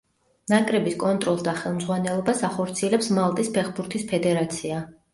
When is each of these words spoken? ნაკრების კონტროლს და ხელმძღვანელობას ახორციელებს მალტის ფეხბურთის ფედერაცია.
ნაკრების 0.53 0.97
კონტროლს 1.03 1.43
და 1.49 1.53
ხელმძღვანელობას 1.61 2.43
ახორციელებს 2.51 3.13
მალტის 3.21 3.55
ფეხბურთის 3.61 4.11
ფედერაცია. 4.17 4.87